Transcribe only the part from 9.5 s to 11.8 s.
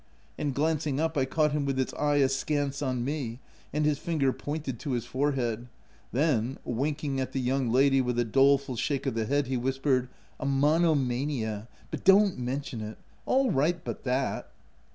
whispered —"a monomania—